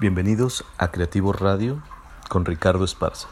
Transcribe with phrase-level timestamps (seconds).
[0.00, 1.82] Bienvenidos a Creativo Radio
[2.30, 3.28] con Ricardo Esparza.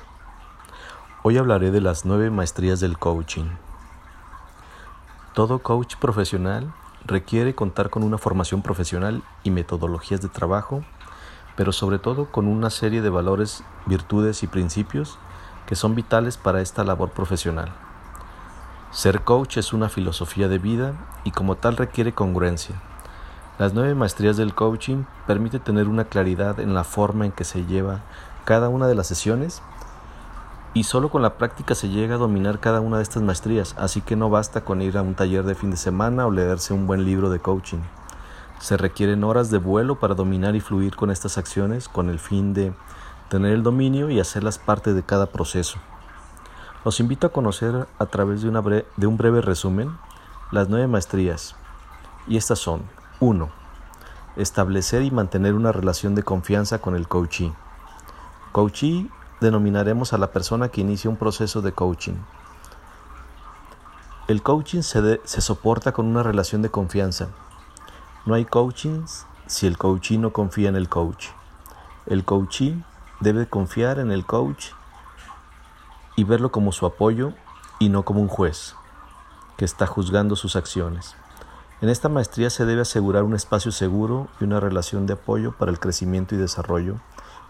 [1.23, 3.47] Hoy hablaré de las nueve maestrías del coaching.
[5.33, 6.75] Todo coach profesional
[7.07, 10.85] requiere contar con una formación profesional y metodologías de trabajo,
[11.57, 15.19] pero sobre todo con una serie de valores, virtudes y principios
[15.67, 17.73] que son vitales para esta labor profesional.
[18.91, 20.93] Ser coach es una filosofía de vida
[21.25, 22.79] y como tal requiere congruencia
[23.59, 27.67] las nueve maestrías del coaching permiten tener una claridad en la forma en que se
[27.67, 28.03] lleva
[28.45, 29.63] cada una de las sesiones
[30.75, 34.01] y solo con la práctica se llega a dominar cada una de estas maestrías, así
[34.01, 36.87] que no basta con ir a un taller de fin de semana o leerse un
[36.87, 37.81] buen libro de coaching.
[38.61, 42.55] Se requieren horas de vuelo para dominar y fluir con estas acciones con el fin
[42.55, 42.73] de
[43.29, 45.79] tener el dominio y hacerlas parte de cada proceso.
[46.85, 49.97] Los invito a conocer a través de, un breve resumen
[50.53, 51.57] las nueve maestrías
[52.27, 52.83] y estas son
[53.21, 53.58] 1.
[54.39, 57.53] Establecer y mantener una relación de confianza con el coachee.
[58.53, 62.15] Coachee denominaremos a la persona que inicia un proceso de coaching.
[64.29, 67.31] El coaching se, soporta con una relación de confianza.
[68.27, 69.07] No hay coaching
[69.47, 71.31] si el coachee no confía en el coach.
[72.07, 72.81] El coachee
[73.19, 74.67] debe confiar en el coach
[76.15, 77.33] y verlo como su apoyo
[77.81, 78.77] y no como un juez
[79.57, 81.17] que está juzgando sus acciones.
[81.81, 85.71] En esta maestría se debe asegurar un espacio seguro y una relación de apoyo para
[85.71, 86.97] el crecimiento y desarrollo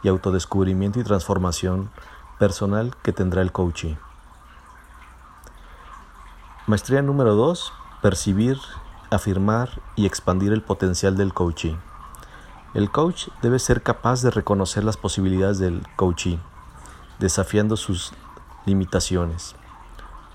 [0.02, 1.90] y autodescubrimiento y transformación
[2.38, 3.94] personal que tendrá el coaching.
[6.66, 7.72] Maestría número 2.
[8.02, 8.58] Percibir,
[9.10, 11.76] afirmar y expandir el potencial del coaching.
[12.74, 16.36] El coach debe ser capaz de reconocer las posibilidades del coaching,
[17.18, 18.12] desafiando sus
[18.66, 19.56] limitaciones.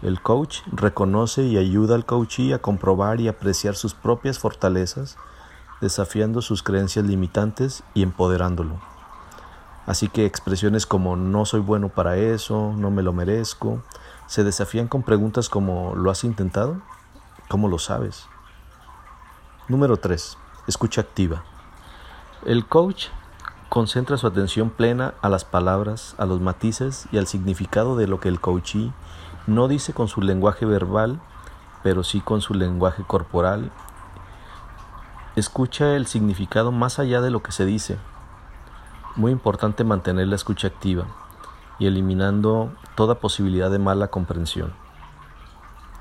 [0.03, 5.15] El coach reconoce y ayuda al coachee a comprobar y apreciar sus propias fortalezas,
[5.79, 8.81] desafiando sus creencias limitantes y empoderándolo.
[9.85, 13.81] Así que expresiones como no soy bueno para eso, no me lo merezco,
[14.27, 16.81] se desafían con preguntas como ¿lo has intentado?
[17.47, 18.25] ¿Cómo lo sabes?
[19.69, 20.37] Número 3.
[20.67, 21.45] Escucha activa.
[22.45, 23.05] El coach
[23.73, 28.20] concentra su atención plena a las palabras, a los matices y al significado de lo
[28.20, 28.94] que el coachee
[29.48, 31.20] no dice con su lenguaje verbal,
[31.82, 33.72] pero sí con su lenguaje corporal.
[35.36, 37.98] Escucha el significado más allá de lo que se dice.
[39.16, 41.05] Muy importante mantener la escucha activa
[41.80, 44.72] y eliminando toda posibilidad de mala comprensión.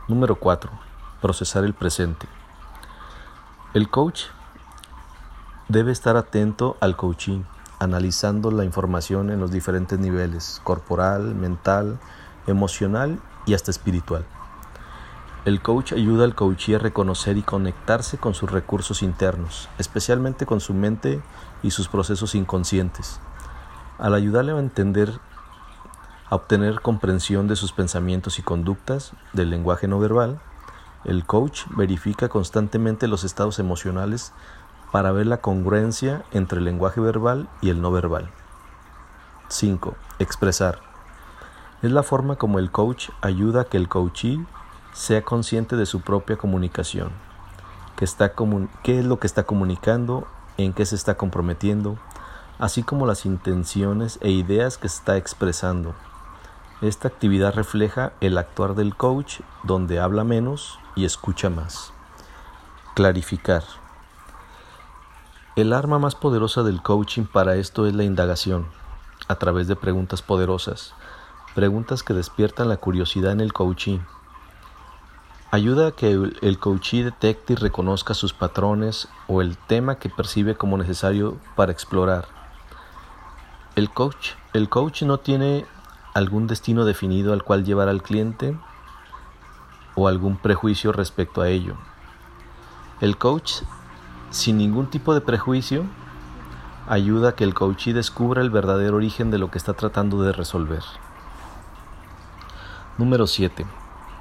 [0.09, 0.71] Número 4.
[1.23, 2.27] Procesar el presente.
[3.73, 4.25] El coach
[5.69, 7.45] debe estar atento al coaching,
[7.83, 11.99] analizando la información en los diferentes niveles, corporal, mental,
[12.47, 14.25] emocional y hasta espiritual.
[15.45, 20.61] El coach ayuda al coachee a reconocer y conectarse con sus recursos internos, especialmente con
[20.61, 21.21] su mente
[21.65, 23.19] y sus procesos inconscientes.
[23.99, 25.19] Al ayudarle a entender,
[26.31, 30.41] a obtener comprensión de sus pensamientos y conductas, del lenguaje no verbal,
[31.05, 34.33] el coach verifica constantemente los estados emocionales
[34.93, 38.31] para ver la congruencia entre el lenguaje verbal y el no verbal.
[39.49, 39.97] 5.
[40.19, 40.81] Expresar.
[41.81, 44.45] Es la forma como el coach ayuda a que el coachee
[44.93, 47.11] sea consciente de su propia comunicación,
[47.97, 48.35] que está
[48.83, 51.97] qué es lo que está comunicando, en qué se está comprometiendo,
[52.59, 55.95] así como las intenciones e ideas que está expresando.
[56.83, 61.93] Esta actividad refleja el actuar del coach donde habla menos y escucha más.
[62.95, 63.63] Clarificar.
[65.55, 68.69] El arma más poderosa del coaching para esto es la indagación,
[69.29, 70.95] a través de preguntas poderosas
[71.55, 74.01] Preguntas que despiertan la curiosidad en el coachee.
[75.51, 80.55] Ayuda a que el coachee detecte y reconozca sus patrones o el tema que percibe
[80.55, 82.27] como necesario para explorar.
[83.77, 85.67] El coach, el coach no tiene
[86.15, 88.57] algún destino definido al cual llevar al cliente
[89.95, 91.77] o algún prejuicio respecto a ello.
[93.03, 93.57] El coach,
[94.33, 95.85] sin ningún tipo de prejuicio,
[96.89, 100.33] ayuda a que el coachee descubra el verdadero origen de lo que está tratando de
[100.33, 100.83] resolver.
[102.97, 103.67] Número 7.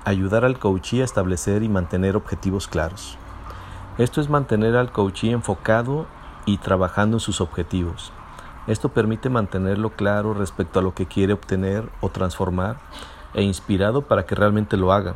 [0.03, 3.17] Ayudar al coachee a establecer y mantener objetivos claros.
[3.97, 6.07] Esto es mantener al coachee enfocado
[6.45, 8.11] y trabajando en sus objetivos.
[8.67, 12.77] Esto permite mantenerlo claro respecto a lo que quiere obtener o transformar
[13.33, 15.15] e inspirado para que realmente lo haga.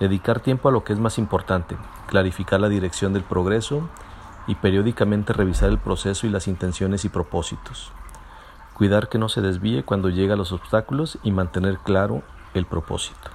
[0.00, 1.76] Dedicar tiempo a lo que es más importante,
[2.06, 3.88] clarificar la dirección del progreso
[4.48, 7.92] y periódicamente revisar el proceso y las intenciones y propósitos.
[8.74, 12.22] Cuidar que no se desvíe cuando llega a los obstáculos y mantener claro
[12.54, 13.30] el propósito.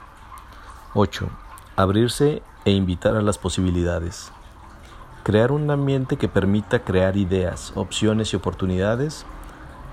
[0.96, 1.30] 8.
[1.76, 4.32] Abrirse e invitar a las posibilidades.
[5.24, 9.26] Crear un ambiente que permita crear ideas, opciones y oportunidades.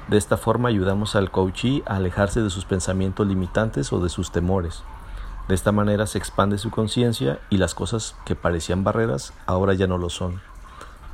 [0.08, 4.32] De esta forma ayudamos al coachee a alejarse de sus pensamientos limitantes o de sus
[4.32, 4.82] temores.
[5.48, 9.86] De esta manera se expande su conciencia y las cosas que parecían barreras ahora ya
[9.86, 10.40] no lo son.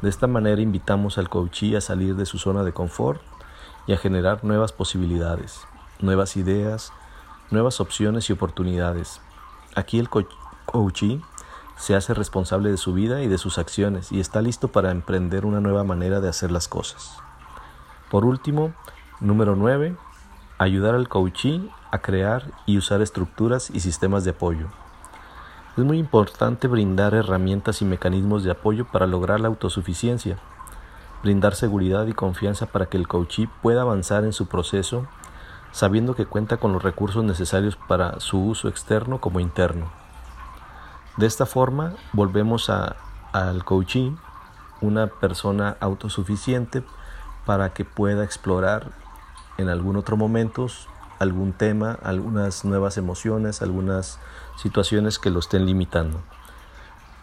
[0.03, 3.21] De esta manera invitamos al coachee a salir de su zona de confort
[3.87, 5.67] y a generar nuevas posibilidades,
[6.01, 6.93] nuevas ideas,
[7.51, 9.21] nuevas opciones y oportunidades.
[9.75, 11.21] Aquí el coachee
[11.77, 15.47] se hace responsable de su vida y de sus acciones y está listo para emprender
[15.47, 17.19] una nueva manera de hacer las cosas.
[18.11, 18.75] Por último,
[19.21, 19.97] número 9,
[20.59, 24.69] ayudar al coachee a crear y usar estructuras y sistemas de apoyo.
[25.77, 30.39] Es muy importante brindar herramientas y mecanismos de apoyo para lograr la autosuficiencia,
[31.23, 35.07] brindar seguridad y confianza para que el coachee pueda avanzar en su proceso
[35.73, 39.91] sabiendo que cuenta con los recursos necesarios para su uso externo como interno.
[41.19, 42.97] De esta forma volvemos a,
[43.33, 44.17] al coaching
[44.81, 46.83] una persona autosuficiente
[47.45, 48.93] para que pueda explorar
[49.59, 50.69] en algún otro momento
[51.19, 54.19] algún tema, algunas nuevas emociones, algunas
[54.57, 56.21] situaciones que lo estén limitando.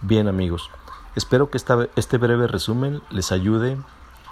[0.02, 0.70] Bien amigos,
[1.16, 3.78] espero que este breve resumen les ayude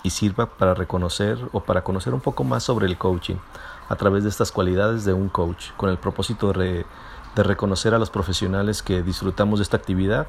[0.04, 3.38] y sirva para reconocer o para conocer un poco más sobre el coaching
[3.90, 6.86] a través de estas cualidades de un coach, con el propósito de,
[7.36, 10.28] reconocer a los profesionales que disfrutamos de esta actividad,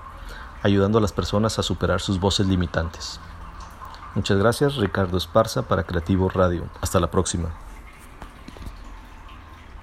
[0.62, 3.20] ayudando a las personas a superar sus voces limitantes.
[4.14, 6.64] Muchas gracias, Ricardo Esparza para Creativo Radio.
[6.80, 7.50] Hasta la próxima.